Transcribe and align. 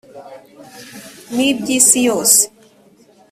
n 1.35 1.37
iby 1.49 1.67
isi 1.77 1.99
yose 2.07 2.41